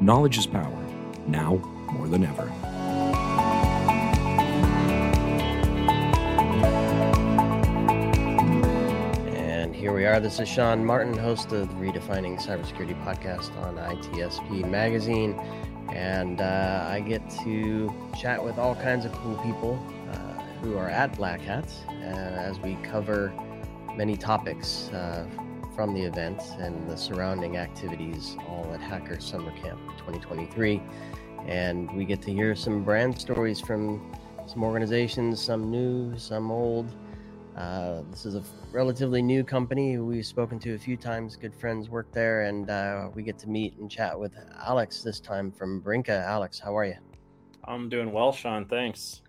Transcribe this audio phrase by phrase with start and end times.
[0.00, 0.86] Knowledge is power,
[1.26, 1.56] now
[1.92, 2.48] more than ever.
[9.36, 10.18] And here we are.
[10.18, 15.34] This is Sean Martin, host of the Redefining Cybersecurity podcast on ITSP Magazine.
[15.90, 19.78] And uh, I get to chat with all kinds of cool people
[20.10, 23.32] uh, who are at Black Hats uh, as we cover
[23.96, 25.26] many topics uh,
[25.74, 30.82] from the event and the surrounding activities, all at Hacker Summer Camp 2023.
[31.46, 34.14] And we get to hear some brand stories from
[34.46, 36.94] some organizations, some new, some old
[37.56, 38.42] uh, this is a
[38.72, 41.36] relatively new company we've spoken to a few times.
[41.36, 44.32] Good friends work there, and uh, we get to meet and chat with
[44.64, 46.24] Alex this time from Brinqa.
[46.24, 46.96] Alex, how are you?
[47.64, 48.64] I'm doing well, Sean.
[48.64, 49.20] Thanks.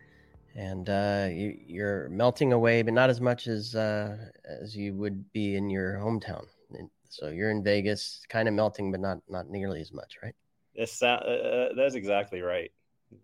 [0.55, 5.31] And uh, you, are melting away, but not as much as uh, as you would
[5.33, 6.45] be in your hometown.
[7.09, 10.35] So you're in Vegas, kind of melting, but not not nearly as much, right?
[10.75, 12.71] Yes, uh, that's exactly right.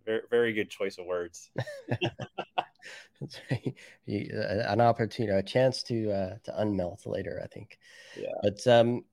[0.06, 1.50] Very, very good choice of words.
[4.08, 7.80] an opportunity, a chance to uh, to unmelt later, I think.
[8.18, 8.34] Yeah.
[8.42, 9.04] But um,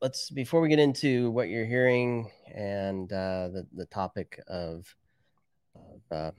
[0.00, 4.94] let's before we get into what you're hearing and uh, the the topic of,
[5.74, 6.30] of uh,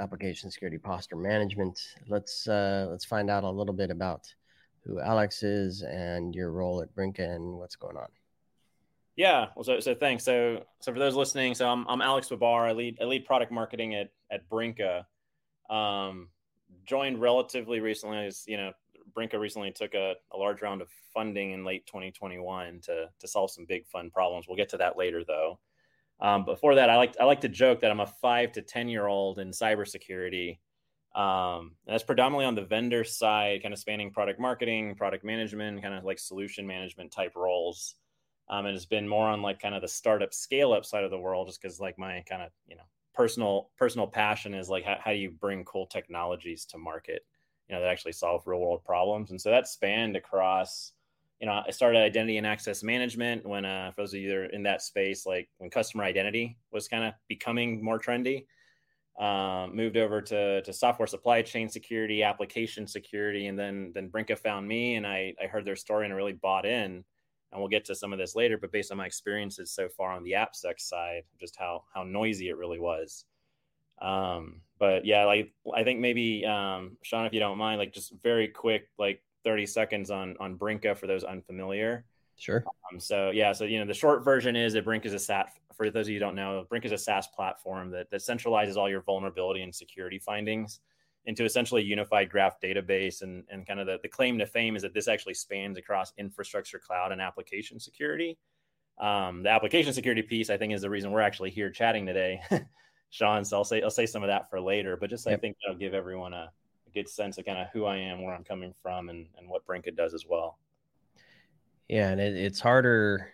[0.00, 4.32] application security posture management, let's uh, let's find out a little bit about
[4.84, 8.08] who Alex is and your role at Brinqa and what's going on.
[9.16, 10.24] Yeah, well, so, so thanks.
[10.24, 12.66] So, so for those listening, so I'm, I'm Alex Babar.
[12.66, 15.04] I lead I lead product marketing at at Brinqa.
[15.70, 16.28] Um,
[16.84, 18.26] joined relatively recently.
[18.26, 18.72] As you know,
[19.16, 23.50] Brinqa recently took a, a large round of funding in late 2021 to to solve
[23.50, 24.46] some big fun problems.
[24.46, 25.58] We'll get to that later, though.
[26.20, 28.88] Um, before that, I like I like to joke that I'm a five to ten
[28.88, 30.58] year old in cybersecurity.
[31.14, 35.94] Um, that's predominantly on the vendor side, kind of spanning product marketing, product management, kind
[35.94, 37.94] of like solution management type roles.
[38.48, 41.10] Um, and it's been more on like kind of the startup scale up side of
[41.10, 42.82] the world, just because like my kind of you know
[43.16, 47.22] personal personal passion is like how, how do you bring cool technologies to market
[47.66, 50.92] you know that actually solve real world problems and so that spanned across
[51.40, 54.36] you know i started identity and access management when uh, for those of you that
[54.36, 58.46] are in that space like when customer identity was kind of becoming more trendy
[59.18, 64.38] um, moved over to, to software supply chain security application security and then then Brinqa
[64.38, 67.02] found me and I, I heard their story and I really bought in
[67.52, 68.58] and we'll get to some of this later.
[68.58, 72.48] But based on my experiences so far on the AppSec side, just how how noisy
[72.48, 73.24] it really was.
[74.00, 78.12] Um, but yeah, like I think maybe um, Sean, if you don't mind, like just
[78.22, 82.04] very quick, like 30 seconds on on Brinqa for those unfamiliar.
[82.36, 82.64] Sure.
[82.92, 85.52] Um, so yeah, so you know the short version is that Brinqa is a SAT.
[85.74, 88.76] For those of you who don't know, Brinqa is a SaaS platform that that centralizes
[88.76, 90.80] all your vulnerability and security findings
[91.26, 93.22] into essentially a unified graph database.
[93.22, 96.12] And, and kind of the, the claim to fame is that this actually spans across
[96.16, 98.38] infrastructure, cloud, and application security.
[98.98, 102.40] Um, the application security piece, I think, is the reason we're actually here chatting today,
[103.10, 103.44] Sean.
[103.44, 105.38] So I'll say I'll say some of that for later, but just yep.
[105.38, 106.65] I think that'll give everyone a, a
[106.96, 109.66] good sense of kind of who I am, where I'm coming from, and, and what
[109.66, 110.58] Brinqa does as well.
[111.88, 113.28] Yeah, and it, it's harder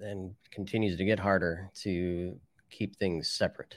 [0.00, 2.38] and continues to get harder to
[2.70, 3.76] keep things separate.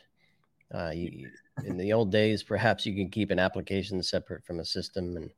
[0.74, 1.30] Uh, you,
[1.64, 5.32] in the old days, perhaps you could keep an application separate from a system, and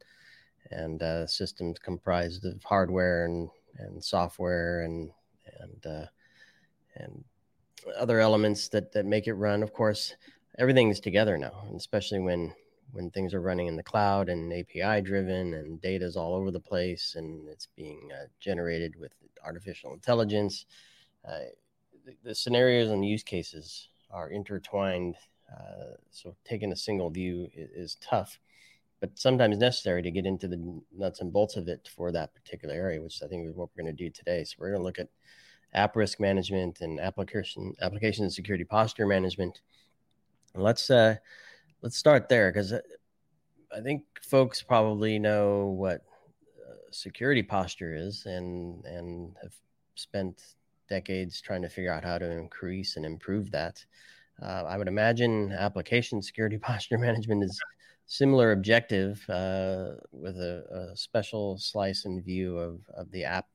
[0.71, 5.11] and uh, systems comprised of hardware and and software and
[5.59, 6.05] and uh,
[6.95, 7.23] and
[7.95, 9.61] other elements that that make it run.
[9.61, 10.15] Of course,
[10.57, 12.53] everything's together now, especially when
[12.91, 16.51] when things are running in the cloud and API driven and data is all over
[16.51, 19.11] the place and it's being uh, generated with
[19.45, 20.65] artificial intelligence.
[21.27, 21.39] Uh,
[22.05, 25.15] the, the, scenarios and use cases are intertwined
[25.51, 28.39] uh, so taking a single view is, is, tough,
[28.99, 32.75] but sometimes necessary to get into the nuts and bolts of it for that particular
[32.75, 34.43] area, which I think is what we're going to do today.
[34.43, 35.09] So we're going to look at
[35.73, 39.61] app risk management and application application security posture management.
[40.55, 41.15] Let's uh,
[41.81, 42.79] let's start there because uh,
[43.75, 46.01] I think folks probably know what
[46.67, 49.53] uh, security posture is and and have
[49.95, 50.55] spent
[50.89, 53.83] decades trying to figure out how to increase and improve that.
[54.41, 57.59] Uh, I would imagine application security posture management is
[58.07, 63.45] similar objective uh, with a, a, special slice and view of, of the app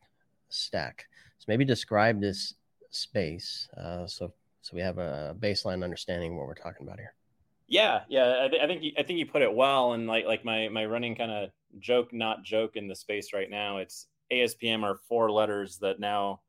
[0.48, 1.06] stack.
[1.38, 2.54] So maybe describe this
[2.90, 3.68] space.
[3.76, 4.32] Uh, so
[4.62, 7.14] so we have a baseline understanding what we're talking about here.
[7.66, 10.26] Yeah, yeah, I, th- I think you, I think you put it well, and like
[10.26, 13.78] like my my running kind of joke, not joke in the space right now.
[13.78, 16.40] It's ASPM are four letters that now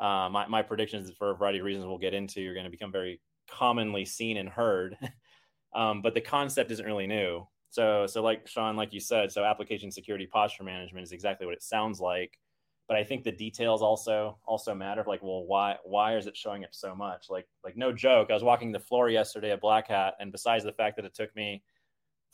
[0.00, 2.70] uh, my my predictions for a variety of reasons we'll get into are going to
[2.70, 3.20] become very
[3.50, 4.96] commonly seen and heard.
[5.74, 7.46] um, but the concept isn't really new.
[7.70, 11.54] So so like Sean, like you said, so application security posture management is exactly what
[11.54, 12.38] it sounds like
[12.88, 15.04] but I think the details also also matter.
[15.06, 17.26] Like, well, why why is it showing up so much?
[17.28, 18.28] Like like no joke.
[18.30, 21.14] I was walking the floor yesterday at Black Hat, and besides the fact that it
[21.14, 21.62] took me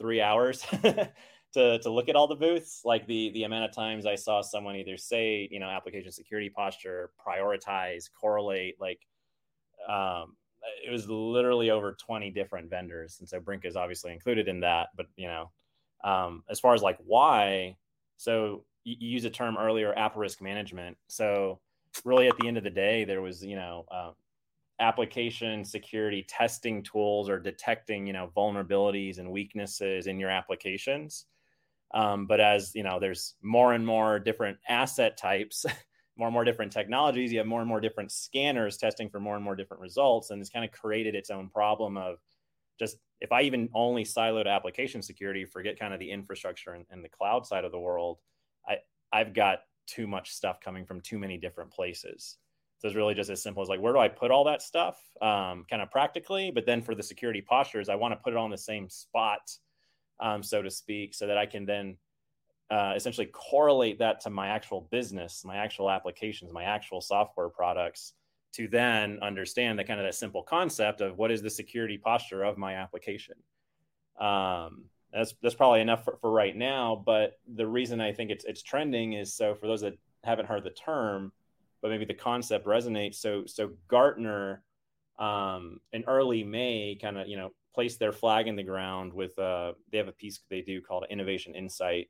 [0.00, 0.60] three hours
[1.54, 4.42] to to look at all the booths, like the the amount of times I saw
[4.42, 9.00] someone either say, you know, application security posture, prioritize, correlate, like
[9.88, 10.36] um,
[10.86, 13.18] it was literally over 20 different vendors.
[13.18, 14.88] And so Brinqa is obviously included in that.
[14.96, 15.50] But you know,
[16.04, 17.76] um, as far as like why,
[18.16, 20.96] so you, used a term earlier, app risk management.
[21.08, 21.60] So
[22.04, 24.10] really, at the end of the day, there was you know uh,
[24.80, 31.26] application security testing tools or detecting you know vulnerabilities and weaknesses in your applications.
[31.94, 35.64] Um, but as you know, there's more and more different asset types.
[36.16, 39.34] more and more different technologies you have more and more different scanners testing for more
[39.34, 42.18] and more different results and it's kind of created its own problem of
[42.78, 47.04] just if i even only siloed application security forget kind of the infrastructure and, and
[47.04, 48.18] the cloud side of the world
[49.14, 52.36] I've got too much stuff coming from too many different places.
[52.78, 54.98] So it's really just as simple as like, where do I put all that stuff,
[55.22, 56.50] um, kind of practically?
[56.50, 59.40] But then for the security postures, I want to put it on the same spot,
[60.18, 61.96] um, so to speak, so that I can then
[62.70, 68.14] uh, essentially correlate that to my actual business, my actual applications, my actual software products,
[68.54, 72.42] to then understand the kind of that simple concept of what is the security posture
[72.42, 73.36] of my application.
[74.20, 77.02] Um, that's that's probably enough for, for right now.
[77.06, 79.94] But the reason I think it's it's trending is so for those that
[80.24, 81.32] haven't heard the term,
[81.80, 83.16] but maybe the concept resonates.
[83.16, 84.62] So so Gartner
[85.18, 89.38] um, in early May kind of you know placed their flag in the ground with
[89.38, 92.08] uh, they have a piece they do called Innovation Insight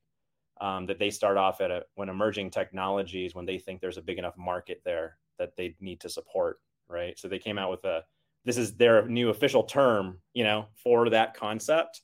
[0.61, 4.03] um, that they start off at a, when emerging technologies when they think there's a
[4.03, 6.59] big enough market there that they need to support
[6.89, 8.05] right so they came out with a
[8.45, 12.03] this is their new official term you know for that concept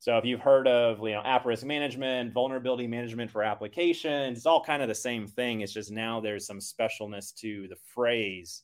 [0.00, 4.46] so if you've heard of you know app risk management, vulnerability management for applications, it's
[4.46, 5.60] all kind of the same thing.
[5.60, 8.62] It's just now there's some specialness to the phrase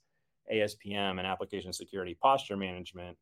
[0.53, 3.19] ASPM and application security posture management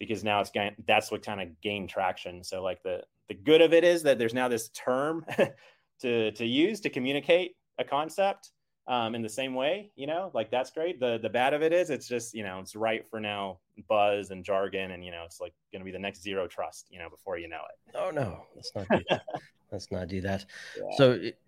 [0.00, 0.50] because now it's
[0.86, 2.42] that's what kind of gained traction.
[2.42, 5.24] So like the the good of it is that there's now this term
[6.00, 8.50] to to use to communicate a concept
[8.88, 10.98] um, in the same way, you know, like that's great.
[10.98, 14.30] The the bad of it is it's just, you know, it's right for now buzz
[14.30, 17.08] and jargon and you know, it's like gonna be the next zero trust, you know,
[17.08, 17.96] before you know it.
[17.96, 19.22] Oh no, let's not do that.
[19.72, 20.44] let's not do that.
[20.76, 20.96] Yeah.
[20.96, 21.38] So it,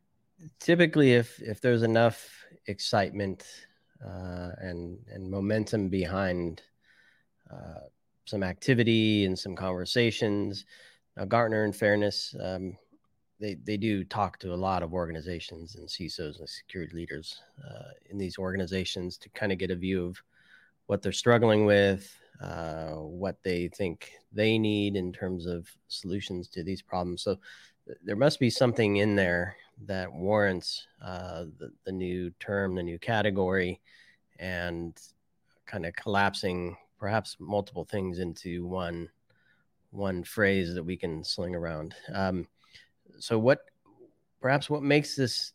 [0.61, 2.29] typically if if there's enough
[2.67, 3.45] excitement
[4.05, 6.63] uh, and and momentum behind
[7.51, 7.87] uh,
[8.25, 10.65] some activity and some conversations,
[11.17, 12.77] now Gartner in fairness, um,
[13.41, 17.91] they they do talk to a lot of organizations and CISOs and security leaders uh,
[18.11, 20.23] in these organizations to kind of get a view of
[20.87, 26.65] what they're struggling with, uh, what they think they need in terms of solutions to
[26.65, 27.23] these problems.
[27.23, 27.39] So
[27.87, 32.83] th- there must be something in there that warrants uh, the, the new term, the
[32.83, 33.81] new category,
[34.39, 34.99] and
[35.67, 39.09] kind of collapsing perhaps multiple things into one
[39.91, 41.95] one phrase that we can sling around.
[42.13, 42.49] Um,
[43.19, 43.61] so what
[44.41, 45.53] perhaps what makes this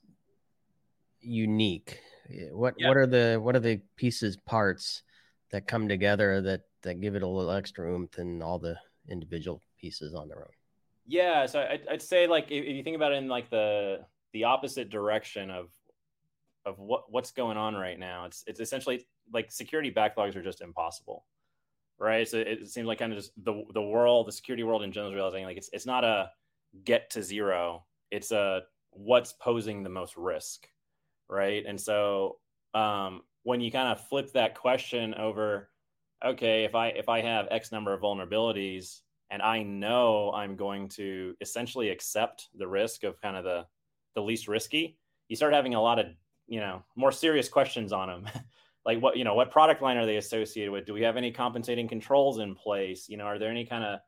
[1.21, 1.99] unique
[2.31, 2.87] eh, what yeah.
[2.87, 5.03] what are the what are the pieces parts
[5.51, 8.75] that come together that that give it a little extra oomph than all the
[9.09, 10.53] individual pieces on their own
[11.05, 13.99] yeah so i'd, I'd say like if, you think about it in like the
[14.33, 15.69] the opposite direction of
[16.65, 20.61] of what what's going on right now it's it's essentially like security backlogs are just
[20.61, 21.25] impossible
[21.97, 24.91] right so it seems like kind of just the the world the security world in
[24.91, 26.29] general is realizing like it's it's not a
[26.83, 27.85] get to zero.
[28.11, 30.67] It's a what's posing the most risk,
[31.27, 31.63] right?
[31.65, 32.37] And so
[32.73, 35.69] um, when you kind of flip that question over,
[36.23, 40.89] okay, if I if I have X number of vulnerabilities and I know I'm going
[40.89, 43.65] to essentially accept the risk of kind of the
[44.15, 46.07] the least risky, you start having a lot of
[46.47, 48.29] you know more serious questions on them.
[48.85, 51.31] like what you know what product line are they associated with do we have any
[51.31, 53.99] compensating controls in place you know are there any kind of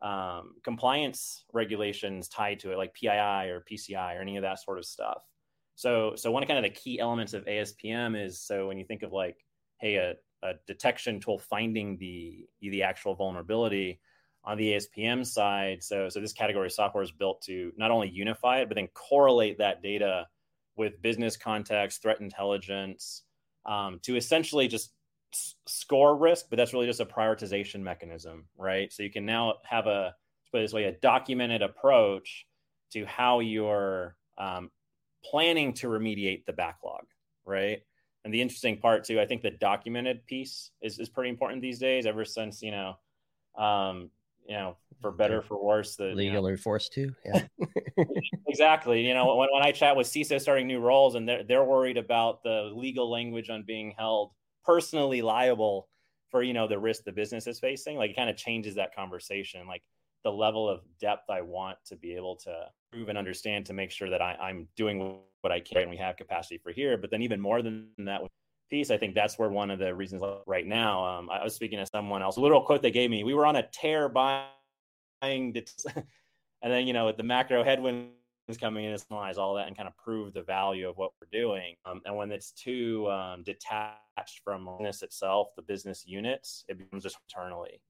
[0.00, 4.78] um, compliance regulations tied to it, like PII or PCI or any of that sort
[4.78, 5.22] of stuff.
[5.78, 8.84] So, so one of kind of the key elements of ASPM is so when you
[8.84, 9.36] think of like,
[9.80, 14.00] hey, a, a detection tool finding the the actual vulnerability
[14.42, 15.84] on the ASPM side.
[15.84, 18.88] So, so this category of software is built to not only unify it, but then
[18.88, 20.26] correlate that data
[20.74, 23.22] with business context, threat intelligence,
[23.64, 24.92] um, to essentially just
[25.68, 28.92] score risk, but that's really just a prioritization mechanism, right?
[28.92, 30.12] So you can now have a,
[30.50, 32.46] put this way, a documented approach
[32.94, 34.70] to how you're um,
[35.30, 37.04] planning to remediate the backlog,
[37.44, 37.82] right?
[38.24, 41.78] And the interesting part too, I think the documented piece is, is pretty important these
[41.78, 42.06] days.
[42.06, 42.94] Ever since you know,
[43.56, 44.10] um,
[44.46, 47.42] you know, for better for worse, the legal you know, or forced to, yeah,
[48.48, 49.06] exactly.
[49.06, 51.96] You know, when, when I chat with CISO starting new roles and they're they're worried
[51.96, 54.32] about the legal language on being held
[54.64, 55.88] personally liable
[56.30, 58.94] for you know the risk the business is facing, like it kind of changes that
[58.94, 59.66] conversation.
[59.66, 59.82] Like
[60.24, 63.90] the level of depth I want to be able to prove and understand to make
[63.90, 66.96] sure that I, I'm doing what I can and we have capacity for here.
[66.96, 68.22] But then even more than that
[68.70, 71.78] piece, I think that's where one of the reasons right now, um, I was speaking
[71.78, 74.46] to someone else, a little quote they gave me, we were on a tear buying,
[75.22, 75.54] and
[76.62, 78.12] then, you know, the macro headwinds
[78.60, 81.74] coming in, analyze all that and kind of prove the value of what we're doing.
[81.84, 87.02] Um, and when it's too um, detached from business itself, the business units, it becomes
[87.02, 87.80] just internally.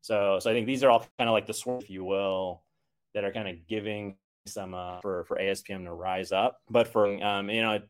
[0.00, 2.62] So, so I think these are all kind of like the sort, if you will,
[3.14, 6.60] that are kind of giving some uh, for for ASPM to rise up.
[6.70, 7.88] But for um, you know, it,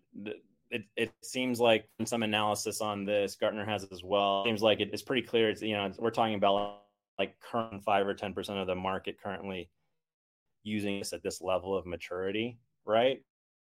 [0.70, 4.42] it, it seems like some analysis on this Gartner has as well.
[4.42, 5.50] It seems like it, it's pretty clear.
[5.50, 6.80] It's you know we're talking about
[7.18, 9.70] like current five or ten percent of the market currently
[10.62, 13.22] using this at this level of maturity, right?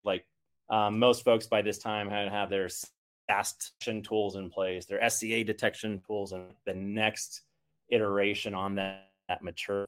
[0.04, 0.26] Like
[0.68, 3.72] um, most folks by this time have, have their SaaS
[4.02, 7.42] tools in place, their SCA detection tools, and the next
[7.90, 9.86] iteration on that, that mature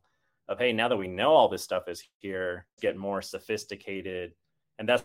[0.48, 4.32] of hey now that we know all this stuff is here get more sophisticated.
[4.78, 5.04] And that's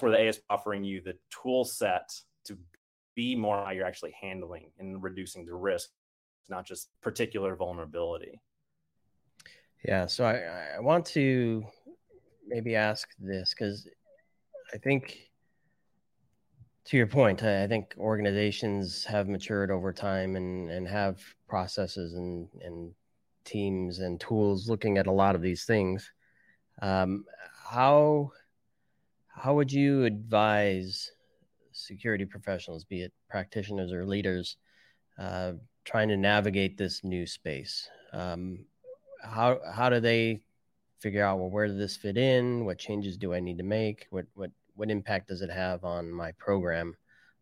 [0.00, 2.10] where the as offering you the tool set
[2.46, 2.58] to
[3.14, 5.90] be more how you're actually handling and reducing the risk
[6.48, 8.40] not just particular vulnerability.
[9.84, 11.64] Yeah so i, I want to
[12.46, 13.86] maybe ask this because
[14.72, 15.30] i think
[16.86, 22.48] to your point i think organizations have matured over time and and have processes and
[22.62, 22.94] and
[23.44, 26.10] teams and tools looking at a lot of these things.
[26.82, 27.24] Um,
[27.70, 28.32] how
[29.28, 31.10] how would you advise
[31.72, 34.56] security professionals, be it practitioners or leaders,
[35.18, 35.52] uh,
[35.84, 37.88] trying to navigate this new space?
[38.12, 38.64] Um,
[39.22, 40.40] how how do they
[41.00, 42.64] figure out well where does this fit in?
[42.64, 44.06] What changes do I need to make?
[44.10, 46.96] What what what impact does it have on my program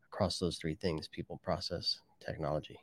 [0.07, 2.79] across those three things: people, process, technology?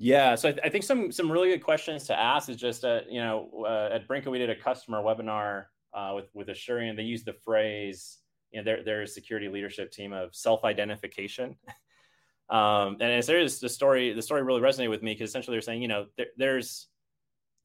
[0.00, 2.84] Yeah, so I, th- I, think some some really good questions to ask is just
[2.84, 6.96] uh, you know uh, at Brinqa we did a customer webinar uh, with with Asurion.
[6.96, 8.18] They used the phrase
[8.52, 11.56] you know their their security leadership team of self identification.
[12.48, 15.62] um, and it's, there's the story the story really resonated with me because essentially they're
[15.62, 16.86] saying you know there, there's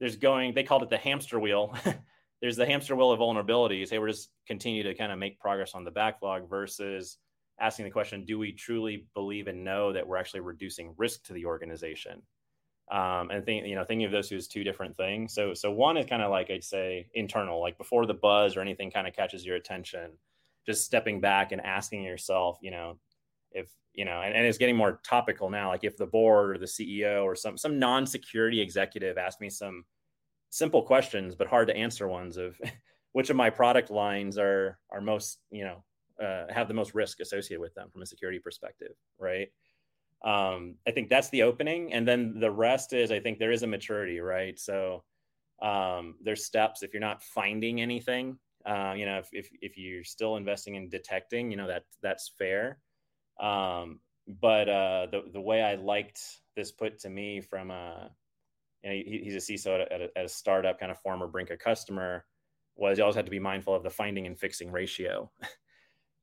[0.00, 1.76] there's going they called it the hamster wheel.
[2.42, 3.90] there's the hamster wheel of vulnerabilities.
[3.90, 7.16] Hey, we're just continue to kind of make progress on the backlog versus
[7.60, 11.32] asking the question do we truly believe and know that we're actually reducing risk to
[11.32, 12.22] the organization?
[12.90, 15.34] Um, and think you know thinking of those two as two different things.
[15.34, 18.60] So so one is kind of like i'd say internal like before the buzz or
[18.60, 20.12] anything kind of catches your attention
[20.66, 22.98] just stepping back and asking yourself you know
[23.52, 26.58] if you know and, and it's getting more topical now like if the board or
[26.58, 29.84] the ceo or some some non-security executive asked me some
[30.50, 32.60] simple questions but hard to answer ones of
[33.12, 35.84] which of my product lines are are most you know
[36.22, 39.48] uh, have the most risk associated with them from a security perspective, right?
[40.24, 43.62] Um, I think that's the opening, and then the rest is I think there is
[43.62, 44.58] a maturity, right?
[44.58, 45.04] So
[45.60, 46.82] um, there's steps.
[46.82, 50.88] If you're not finding anything, uh, you know, if, if if you're still investing in
[50.88, 52.78] detecting, you know that that's fair.
[53.38, 54.00] Um,
[54.40, 56.20] but uh, the the way I liked
[56.56, 58.10] this put to me from a
[58.82, 61.58] you know, he, he's a CISO at a, at a, startup, kind of former Brinqa
[61.58, 62.24] customer,
[62.76, 65.30] was you always had to be mindful of the finding and fixing ratio.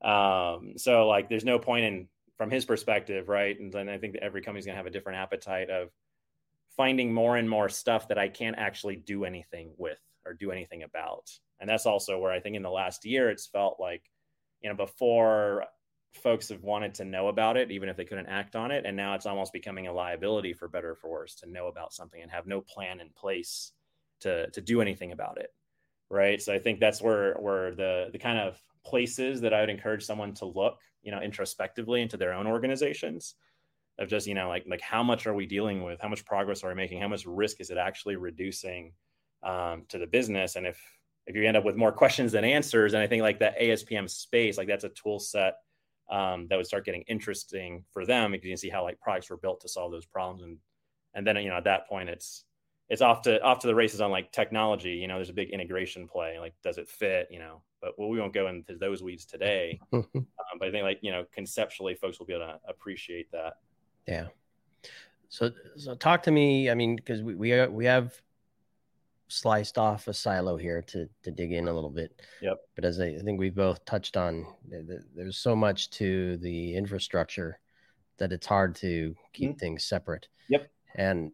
[0.04, 3.60] Um, so like, there's no point in from his perspective, right?
[3.60, 5.90] And then I think that every company's gonna have a different appetite of
[6.76, 10.84] finding more and more stuff that I can't actually do anything with or do anything
[10.84, 11.30] about.
[11.60, 14.04] And that's also where I think in the last year it's felt like,
[14.62, 15.66] you know, before
[16.14, 18.86] folks have wanted to know about it, even if they couldn't act on it.
[18.86, 21.94] And now it's almost becoming a liability for better or for worse to know about
[21.94, 23.72] something and have no plan in place
[24.22, 25.50] to to do anything about it.
[26.10, 26.42] Right.
[26.42, 30.04] So I think that's where where the the kind of places that I would encourage
[30.04, 33.36] someone to look, you know, introspectively into their own organizations
[34.00, 36.02] of just, you know, like like how much are we dealing with?
[36.02, 37.02] How much progress are we making?
[37.02, 38.94] How much risk is it actually reducing
[39.44, 40.56] um, to the business?
[40.56, 40.82] And if
[41.28, 44.10] if you end up with more questions than answers, and I think like that ASPM
[44.10, 45.56] space, like that's a tool set
[46.10, 49.30] um, that would start getting interesting for them because you can see how like products
[49.30, 50.58] were built to solve those problems, and
[51.14, 52.44] and then you know at that point it's
[52.90, 54.92] it's off to off to the races on like technology.
[54.92, 56.40] You know, there's a big integration play.
[56.40, 57.30] Like, does it fit?
[57.32, 59.80] You know, but well, we won't go into those weeds today.
[59.94, 63.56] um, but I think like you know conceptually, folks will be able to appreciate that.
[64.08, 64.28] Yeah.
[65.30, 66.70] So so talk to me.
[66.70, 68.22] I mean, because we we, we have
[69.28, 72.22] sliced off a silo here to to dig in a little bit.
[72.42, 72.60] Yep.
[72.76, 74.46] But as I, I think we've both touched on,
[75.16, 77.60] there's so much to the infrastructure
[78.18, 79.58] that it's hard to keep mm-hmm.
[79.58, 80.28] things separate.
[80.50, 80.70] Yep.
[80.96, 81.32] And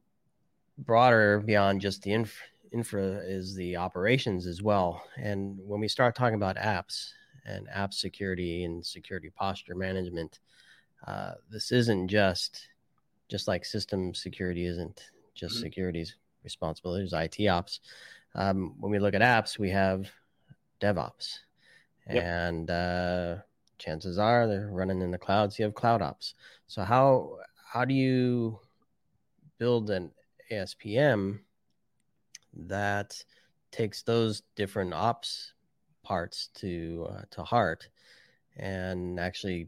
[0.78, 5.04] broader beyond just the infra, infra is the operations as well.
[5.18, 7.12] And when we start talking about apps
[7.46, 10.40] and app security and security posture management,
[11.06, 12.68] uh, this isn't just
[13.30, 15.64] just like system security isn't just mm-hmm.
[15.64, 17.82] security's responsibilities, IT ops.
[18.36, 20.10] Um, when we look at apps, we have
[20.80, 21.40] DevOps,
[22.10, 22.24] yep.
[22.24, 23.36] and uh,
[23.78, 25.60] chances are they're running in the clouds.
[25.60, 26.36] You have cloud ops.
[26.68, 27.38] So how
[27.72, 28.60] how do you
[29.58, 30.12] build an
[30.52, 31.40] ASPM
[32.66, 33.22] that
[33.72, 35.54] takes those different ops
[36.04, 37.90] parts to uh, to heart
[38.58, 39.68] and actually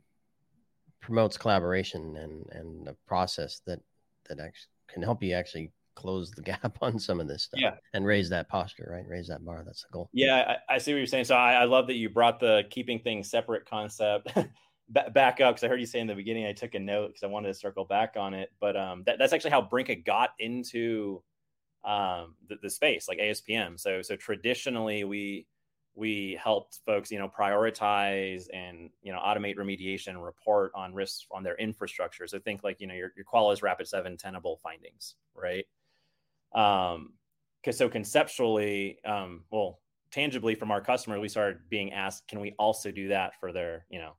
[1.02, 3.80] promotes collaboration and and a process that
[4.28, 7.76] that actually can help you actually close the gap on some of this stuff yeah.
[7.94, 9.06] and raise that posture right?
[9.08, 9.64] Raise that bar.
[9.66, 10.10] That's the goal.
[10.14, 11.26] Yeah i, I see what you're saying.
[11.26, 14.34] So I, I, love that you brought the keeping things separate concept
[14.90, 17.22] back up because i heard you say in the beginning i took a note because
[17.22, 20.32] i wanted to circle back on it but um, that, that's actually how Brinqa got
[20.40, 21.22] into
[21.86, 25.46] um, the, the space like aspm so so traditionally we
[26.00, 31.28] we helped folks you know prioritize and you know automate remediation and report on risks
[31.32, 32.26] on their infrastructure.
[32.26, 35.66] So think like you know your, your qualys rapid 7 tenable findings right?
[36.56, 37.14] Um
[37.62, 39.80] because so conceptually um well
[40.12, 43.86] tangibly from our customer we started being asked can we also do that for their
[43.90, 44.14] you know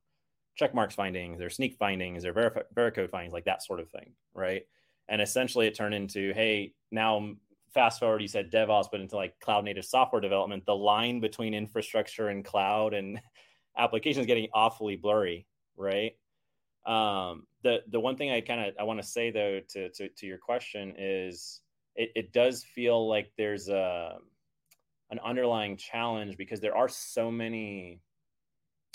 [0.59, 4.63] Checkmarx findings their Snyk findings their verif- veracode findings like that sort of thing right?
[5.09, 7.33] And essentially it turned into hey now
[7.73, 11.53] fast forward, you said DevOps, but into like cloud native software development, the line between
[11.53, 13.21] infrastructure and cloud and
[13.77, 15.47] applications getting awfully blurry,
[15.77, 16.13] right?
[16.85, 20.09] Um, the the one thing I kind of I want to say though to, to
[20.09, 21.61] to your question is
[21.95, 24.17] it, it does feel like there's a
[25.11, 28.01] an underlying challenge because there are so many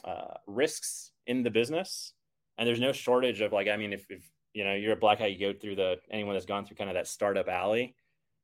[0.04, 2.12] uh, risks in the business,
[2.58, 5.20] and there's no shortage of like I mean if, if you know you're a black
[5.20, 7.94] hat, you go through the anyone that's gone through kind of that startup alley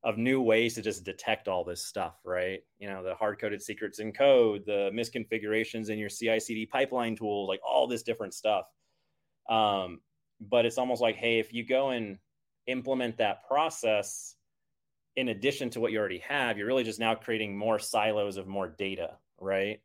[0.04, 2.60] of new ways to just detect all this stuff, right?
[2.78, 7.14] You know, the hard coded secrets in code, the misconfigurations in your CI CD pipeline
[7.14, 8.64] tools, like all this different stuff.
[9.48, 10.00] Um,
[10.40, 12.18] but it's almost like, hey, if you go and
[12.66, 14.34] implement that process
[15.14, 18.48] in addition to what you already have, you're really just now creating more silos of
[18.48, 19.80] more data, right?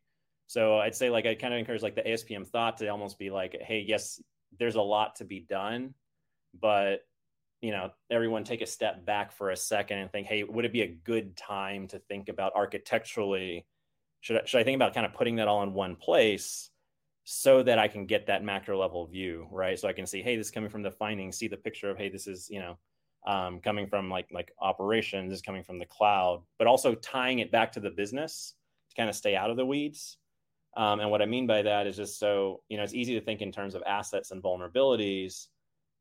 [0.48, 3.30] So I'd say like I kind of encourage like the ASPM thought to almost be
[3.30, 4.20] like, hey, yes,
[4.58, 5.94] there's a lot to be done,
[6.58, 7.00] but
[7.60, 10.72] you know everyone take a step back for a second and think hey would it
[10.72, 13.66] be a good time to think about architecturally?
[14.20, 16.70] Should I, should I think about kind of putting that all in one place
[17.24, 19.78] so that I can get that macro level view right?
[19.78, 21.98] So I can see hey this is coming from the findings see the picture of
[21.98, 22.78] hey this is you know
[23.26, 27.52] um, coming from like like operations is coming from the cloud but also tying it
[27.52, 28.54] back to the business
[28.90, 30.16] to kind of stay out of the weeds.
[30.76, 33.24] Um, and what I mean by that is just so you know it's easy to
[33.24, 35.48] think in terms of assets and vulnerabilities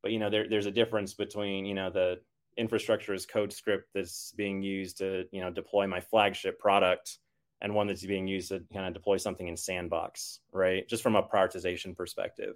[0.08, 2.18] but you know there, there's a difference between you know the
[2.56, 7.18] infrastructure as code script that's being used to you know deploy my flagship product
[7.60, 10.88] and one that's being used to kind of deploy something in sandbox right?
[10.88, 12.56] Just from a prioritization perspective.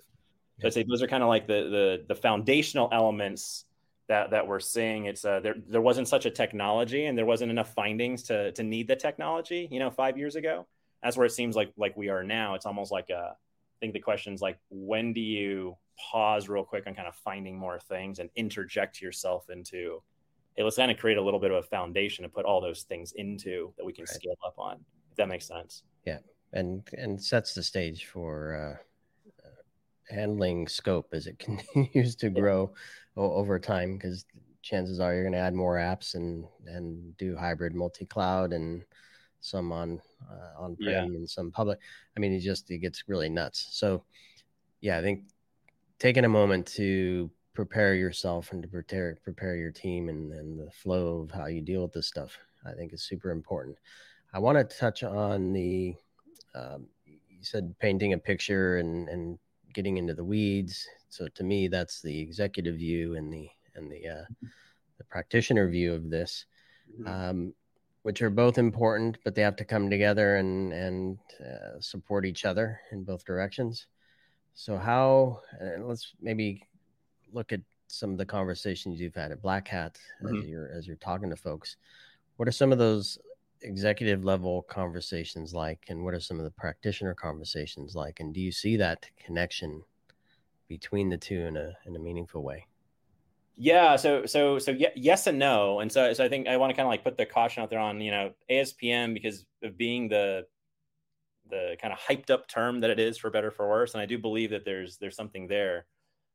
[0.61, 3.65] So i'd say those are kind of like the the, the foundational elements
[4.07, 5.07] that that we're seeing.
[5.07, 8.63] It's uh, there there wasn't such a technology and there wasn't enough findings to to
[8.63, 10.67] need the technology you know five years ago.
[11.03, 12.55] That's where it seems like like we are now.
[12.55, 13.35] It's almost like a
[13.81, 15.75] think the question is like when do you
[16.11, 20.01] pause real quick on kind of finding more things and interject yourself into
[20.55, 22.83] hey let's kind of create a little bit of a foundation to put all those
[22.83, 24.15] things into that we can right.
[24.15, 24.77] scale up on
[25.09, 26.19] if that makes sense yeah
[26.53, 28.83] and and sets the stage for uh,
[30.13, 31.39] handling scope as it
[31.73, 32.71] continues to grow
[33.17, 33.23] yeah.
[33.23, 34.25] over time because
[34.61, 38.83] chances are you're going to add more apps and and do hybrid multi-cloud and
[39.41, 41.17] some on uh, on prem yeah.
[41.17, 41.80] and some public.
[42.15, 43.67] I mean it just it gets really nuts.
[43.71, 44.04] So
[44.82, 45.23] yeah i think
[45.99, 50.71] taking a moment to prepare yourself and to prepare prepare your team and, and the
[50.71, 53.77] flow of how you deal with this stuff i think is super important.
[54.34, 55.95] I want to touch on the
[56.56, 59.39] um, you said painting a picture and and
[59.73, 60.88] getting into the weeds.
[61.10, 64.25] So to me that's the executive view and the and the uh,
[64.97, 66.45] the practitioner view of this.
[66.91, 67.08] Mm-hmm.
[67.08, 67.54] um,
[68.03, 72.45] which are both important but they have to come together and and uh, support each
[72.45, 73.87] other in both directions
[74.53, 75.41] so how?
[75.59, 76.63] Uh, let's maybe
[77.31, 80.37] look at some of the conversations you've had at Black Hat mm-hmm.
[80.37, 81.77] as you're as you're talking to folks.
[82.37, 83.17] What are some of those
[83.61, 88.19] executive level conversations like, and what are some of the practitioner conversations like?
[88.19, 89.83] And do you see that connection
[90.67, 92.65] between the two in a in a meaningful way?
[93.55, 96.71] Yeah, so so so yeah, yes and no, and so so I think I want
[96.71, 99.77] to kind of like put the caution out there on you know ASPM because of
[99.77, 100.45] being the
[101.49, 104.05] the kind of hyped up term that it is for better for worse, and I
[104.05, 105.85] do believe that there's there's something there.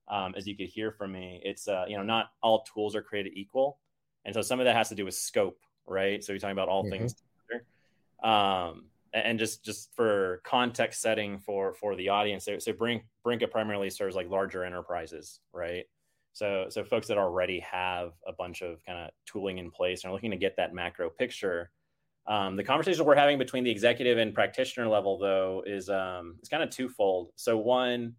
[0.09, 3.03] Um, as you could hear from me, it's uh, you know not all tools are
[3.03, 3.81] created equal,
[4.25, 6.23] and so some of that has to do with scope, right?
[6.23, 6.93] So you're talking about all mm-hmm.
[6.93, 7.15] things.
[8.23, 13.51] Um, and just just for context setting for for the audience, so, so Brink, Brinqa
[13.51, 15.87] primarily serves like larger enterprises, right?
[16.37, 20.11] So, so folks that already have a bunch of kind of tooling in place and
[20.11, 21.71] are looking to get that macro picture.
[22.27, 26.51] Um, the conversation we're having between the executive and practitioner level, though, is um, it's
[26.51, 27.31] kind of twofold.
[27.37, 28.17] So, one,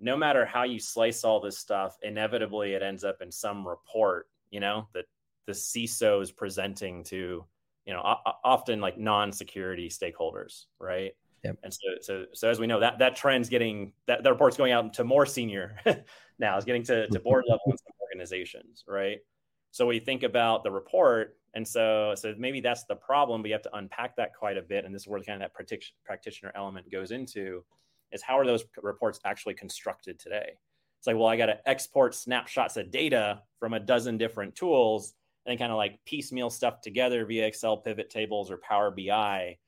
[0.00, 4.26] no matter how you slice all this stuff, inevitably it ends up in some report,
[4.50, 5.04] you know, that
[5.46, 7.44] the CISO is presenting to,
[7.86, 11.12] you know, o- often like non-security stakeholders, right?
[11.44, 11.58] Yep.
[11.62, 14.72] And so, so, so as we know, that that trend's getting that the report's going
[14.72, 15.76] out to more senior
[16.38, 16.56] now.
[16.56, 19.18] It's getting to, to board level in some organizations, right?
[19.70, 23.42] So we think about the report, and so so maybe that's the problem.
[23.42, 25.50] But you have to unpack that quite a bit, and this is where kind of
[25.50, 27.64] that practitioner element goes into
[28.12, 30.52] is how are those reports actually constructed today?
[30.98, 35.14] It's like, well, I got to export snapshots of data from a dozen different tools
[35.44, 39.58] and kind of like piecemeal stuff together via Excel pivot tables or Power BI.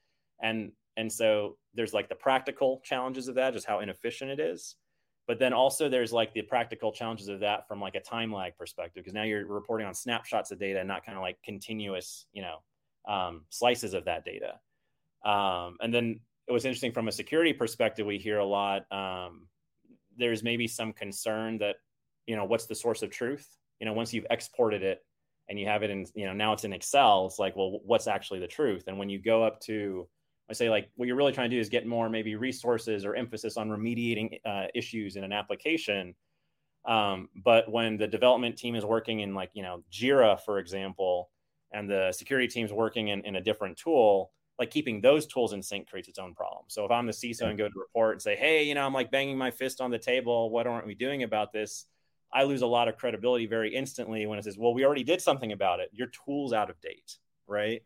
[0.40, 4.76] And and so there's like the practical challenges of that, just how inefficient it is.
[5.28, 8.56] But then also there's like the practical challenges of that from like a time lag
[8.56, 12.26] perspective, because now you're reporting on snapshots of data and not kind of like continuous,
[12.32, 12.62] you know,
[13.12, 14.60] um, slices of that data.
[15.24, 18.90] Um, and then it was interesting from a security perspective, we hear a lot.
[18.92, 19.48] Um,
[20.16, 21.76] there's maybe some concern that,
[22.26, 23.48] you know, what's the source of truth?
[23.80, 25.04] You know, once you've exported it
[25.48, 28.06] and you have it in, you know, now it's in Excel, it's like, well, what's
[28.06, 28.84] actually the truth?
[28.86, 30.08] And when you go up to
[30.48, 33.14] I say like what you're really trying to do is get more maybe resources or
[33.14, 36.14] emphasis on remediating uh, issues in an application.
[36.84, 41.30] Um, but when the development team is working in like you know Jira, for example,
[41.72, 45.52] and the security team is working in, in a different tool, like keeping those tools
[45.52, 46.64] in sync creates its own problem.
[46.68, 47.48] So if I'm the CISO yeah.
[47.48, 49.90] and go to report and say, hey, you know, I'm like banging my fist on
[49.90, 51.86] the table, what aren't we doing about this?
[52.32, 55.20] I lose a lot of credibility very instantly when it says, well, we already did
[55.20, 55.90] something about it.
[55.92, 57.82] Your tool's out of date, right?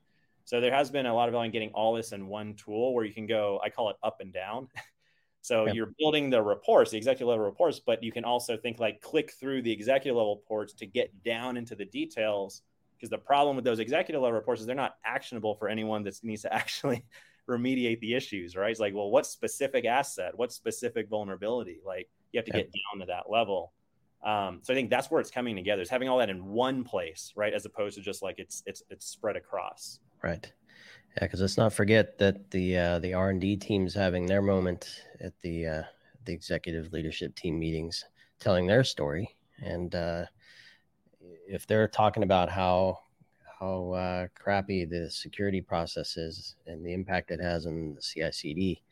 [0.51, 2.93] So there has been a lot of value in getting all this in one tool
[2.93, 4.67] where you can go, I call it up and down.
[5.43, 9.01] so you're building the reports, the executive level reports, but you can also think like
[9.01, 12.63] click through the executive level reports to get down into the details.
[12.97, 16.19] Because the problem with those executive level reports is they're not actionable for anyone that
[16.25, 17.05] needs to actually
[17.49, 18.73] remediate the issues, right?
[18.73, 21.79] It's like, well, what specific asset, what specific vulnerability?
[21.87, 23.73] Like you have to get down to that level.
[24.25, 25.81] Um, so I think that's where it's coming together.
[25.81, 28.83] Is having all that in one place, right, as opposed to just like it's it's
[28.91, 30.01] it's spread across.
[30.23, 30.53] Right.
[31.17, 34.43] Yeah, because let's not forget that the uh, the R and D teams having their
[34.43, 35.83] moment at the uh,
[36.25, 38.05] the executive leadership team meetings,
[38.41, 40.27] telling their story, and uh,
[41.49, 42.99] if they're talking about how
[43.59, 48.83] how uh, crappy the security process is and the impact it has on the CI/CD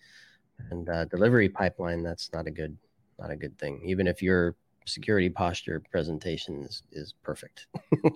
[0.71, 2.77] and uh, delivery pipeline, that's not a good
[3.19, 3.81] not a good thing.
[3.85, 4.57] Even if you're
[4.89, 7.67] security posture presentation is, is perfect.
[8.05, 8.11] yeah,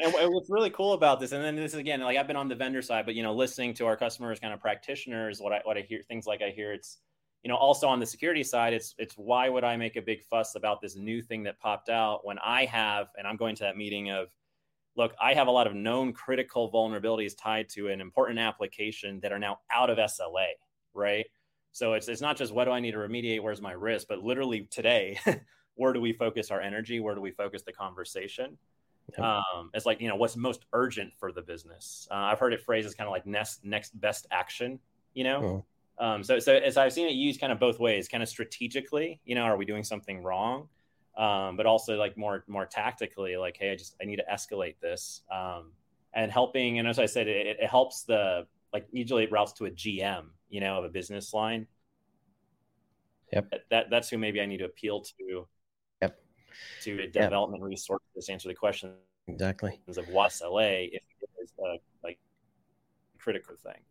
[0.00, 2.48] and what's really cool about this, and then this is again, like I've been on
[2.48, 5.60] the vendor side, but you know, listening to our customers, kind of practitioners, what I
[5.64, 6.98] what I hear, things like I hear, it's
[7.42, 10.22] you know, also on the security side, it's it's why would I make a big
[10.24, 13.64] fuss about this new thing that popped out when I have, and I'm going to
[13.64, 14.28] that meeting of,
[14.96, 19.32] look, I have a lot of known critical vulnerabilities tied to an important application that
[19.32, 20.48] are now out of SLA,
[20.94, 21.26] right?
[21.72, 24.22] So it's it's not just what do I need to remediate, where's my risk, but
[24.22, 25.18] literally today.
[25.78, 27.00] where do we focus our energy?
[27.00, 28.58] Where do we focus the conversation?
[29.16, 32.06] Um, it's like you know what's most urgent for the business.
[32.10, 34.78] Uh, I've heard it phrased as kind of like next next best action.
[35.14, 35.64] You know,
[35.98, 36.04] oh.
[36.04, 39.20] um, so so as I've seen it used kind of both ways, kind of strategically.
[39.24, 40.68] You know, are we doing something wrong?
[41.16, 44.78] Um, but also like more more tactically, like hey, I just I need to escalate
[44.80, 45.72] this um,
[46.12, 46.78] and helping.
[46.78, 50.26] And as I said, it, it helps the like usually it routes to a GM,
[50.50, 51.66] you know, of a business line.
[53.32, 53.52] Yep.
[53.70, 55.46] That that's who maybe I need to appeal to
[56.82, 58.92] to a development resources answer the question
[59.26, 62.18] exactly of what's LA if it is a like
[63.18, 63.82] critical thing.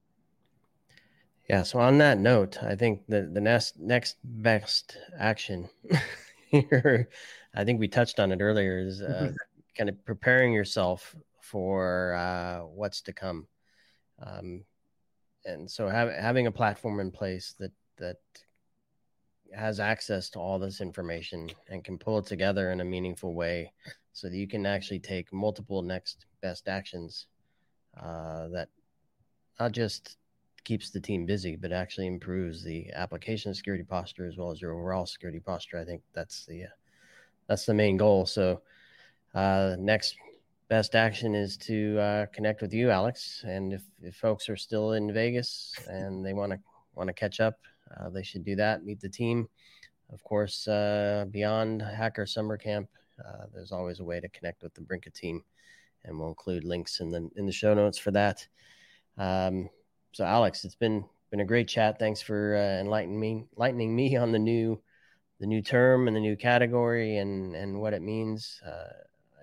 [1.50, 1.64] Yeah.
[1.64, 5.70] So on that note, I think the the next next best action
[6.48, 7.10] here,
[7.56, 9.32] I think we touched on it earlier, is uh,
[9.78, 13.48] kind of preparing yourself for uh, what's to come.
[14.22, 14.66] Um,
[15.46, 18.18] and so have, having a platform in place that that
[19.56, 23.72] has access to all this information and can pull it together in a meaningful way
[24.14, 27.28] so that you can actually take multiple next best actions
[28.02, 28.70] uh, that
[29.60, 30.18] not just
[30.64, 34.74] keeps the team busy, but actually improves the application security posture as well as your
[34.74, 35.80] overall security posture.
[35.80, 36.76] I think that's the uh,
[37.48, 38.26] that's the main goal.
[38.26, 38.62] So
[39.34, 40.16] uh, next
[40.68, 43.44] best action is to uh, connect with you, Alex.
[43.48, 46.60] And if, if folks are still in Vegas and they want to
[46.96, 47.58] want to catch up,
[48.00, 48.84] uh, they should do that.
[48.84, 49.48] Meet the team.
[50.12, 52.90] Of course, uh, beyond Hacker Summer Camp,
[53.24, 55.44] uh, there's always a way to connect with the Brinqa team,
[56.06, 58.48] and we'll include links in the in the show notes for that.
[59.18, 59.70] Um,
[60.14, 62.00] so, Alex, it's been been a great chat.
[62.00, 64.82] Thanks for uh, enlightening me enlightening me on the new
[65.40, 68.62] the new term and the new category and and what it means.
[68.66, 68.94] Uh,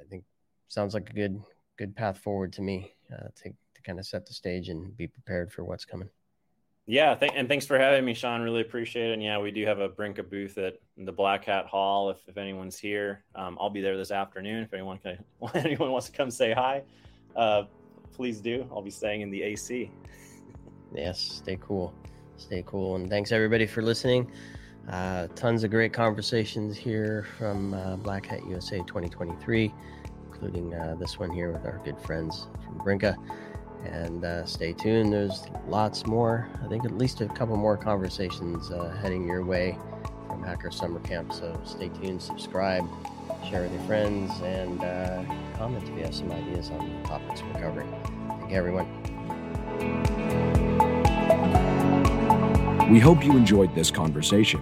[0.01, 0.25] I think
[0.69, 1.43] sounds like a good
[1.77, 5.07] good path forward to me uh, to to kind of set the stage and be
[5.07, 6.09] prepared for what's coming.
[6.87, 8.43] Yeah, th- and thanks for having me, Sean.
[8.43, 9.15] Really appreciate it.
[9.15, 12.11] And yeah, we do have a Brinqa booth at the Black Hat Hall.
[12.11, 14.63] If, if anyone's here, um, I'll be there this afternoon.
[14.63, 16.83] If anyone can, anyone wants to come say hi,
[17.37, 17.65] uh,
[18.13, 18.69] please do.
[18.71, 19.91] I'll be staying in the AC.
[20.95, 21.95] yes, stay cool,
[22.37, 24.31] stay cool, and thanks everybody for listening.
[24.91, 29.73] Uh, tons of great conversations here from uh, Black Hat USA 2023,
[30.27, 33.17] including uh, this one here with our good friends from Brinqa
[33.85, 35.13] and uh, stay tuned.
[35.13, 36.49] There's lots more.
[36.63, 39.79] I think at least a couple more conversations uh, heading your way
[40.29, 41.33] from Hacker Summer Camp.
[41.33, 42.85] So stay tuned, subscribe,
[43.49, 45.25] share with your friends, and uh,
[45.57, 47.91] comment if you have some ideas on the topics we're covering.
[48.29, 48.87] Thank you, everyone.
[52.91, 54.61] We hope you enjoyed this conversation.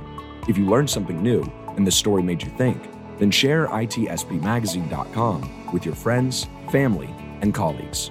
[0.48, 1.42] If you learned something new
[1.76, 8.10] and this story made you think, then share itspmagazine.com with your friends, family, and colleagues.